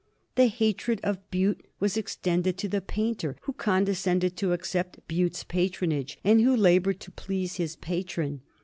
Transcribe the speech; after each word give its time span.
The 0.33 0.47
hatred 0.47 0.99
of 1.03 1.29
Bute 1.29 1.63
was 1.79 1.95
extended 1.95 2.57
to 2.57 2.67
the 2.67 2.81
painter 2.81 3.35
who 3.43 3.53
condescended 3.53 4.35
to 4.37 4.51
accept 4.51 4.99
Bute's 5.07 5.43
patronage, 5.43 6.17
and 6.23 6.41
who 6.41 6.55
labored 6.55 6.99
to 7.01 7.11
please 7.11 7.57
his 7.57 7.75
patron. 7.75 8.41